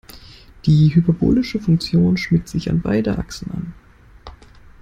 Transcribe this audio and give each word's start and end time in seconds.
Die 0.65 0.95
hyperbolische 0.95 1.59
Funktion 1.59 2.17
schmiegt 2.17 2.47
sich 2.49 2.71
an 2.71 2.81
beide 2.81 3.19
Achsen 3.19 3.51
an. 3.51 3.73